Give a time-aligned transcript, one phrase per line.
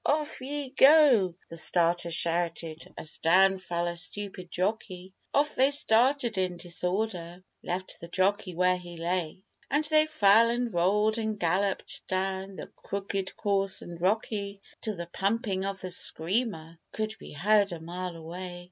[0.03, 6.39] 'Off ye go!' the starter shouted, as down fell a stupid jockey Off they started
[6.39, 12.01] in disorder left the jockey where he lay And they fell and rolled and galloped
[12.07, 17.71] down the crooked course and rocky, Till the pumping of the Screamer could be heard
[17.71, 18.59] a mile away.